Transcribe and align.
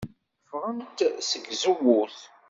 Ffɣent 0.49 0.97
seg 1.29 1.43
tzewwut. 1.47 2.17